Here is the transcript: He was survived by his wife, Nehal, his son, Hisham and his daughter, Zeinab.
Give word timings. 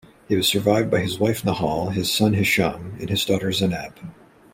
He 0.27 0.35
was 0.35 0.47
survived 0.47 0.89
by 0.89 1.01
his 1.01 1.19
wife, 1.19 1.43
Nehal, 1.45 1.93
his 1.93 2.11
son, 2.11 2.33
Hisham 2.33 2.95
and 2.99 3.07
his 3.07 3.23
daughter, 3.23 3.49
Zeinab. 3.51 3.93